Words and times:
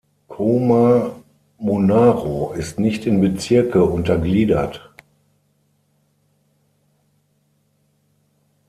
Cooma-Monaro 0.29 2.53
ist 2.53 2.79
nicht 2.79 3.05
in 3.05 3.21
Bezirke 3.21 3.83
untergliedert. 3.83 4.89